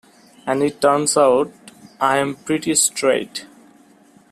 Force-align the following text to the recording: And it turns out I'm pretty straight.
And 0.47 0.63
it 0.63 0.81
turns 0.81 1.15
out 1.15 1.53
I'm 1.99 2.33
pretty 2.33 2.73
straight. 2.73 3.45